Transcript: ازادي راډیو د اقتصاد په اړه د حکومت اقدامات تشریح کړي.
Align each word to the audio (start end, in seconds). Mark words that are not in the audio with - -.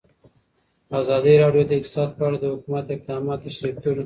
ازادي 1.01 1.33
راډیو 1.43 1.63
د 1.67 1.71
اقتصاد 1.79 2.09
په 2.17 2.21
اړه 2.27 2.37
د 2.39 2.45
حکومت 2.53 2.85
اقدامات 2.89 3.39
تشریح 3.47 3.75
کړي. 3.83 3.99